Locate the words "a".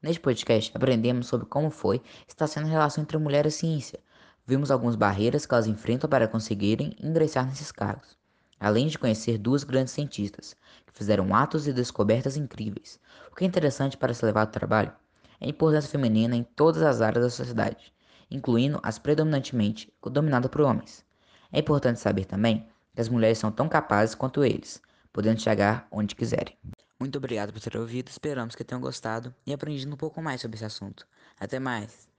2.68-2.70, 3.16-3.20, 15.46-15.48